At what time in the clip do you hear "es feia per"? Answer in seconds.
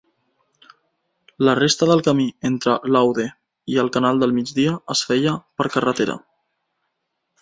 4.97-5.69